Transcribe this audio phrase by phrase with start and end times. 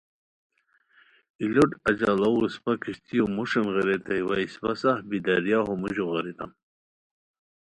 [1.39, 6.51] ای لوٹ اجاڑوغ اسپہ کشتیو مُوݰین غیریتائے وا اسپہ سف بی دریاہو موژو غیریتام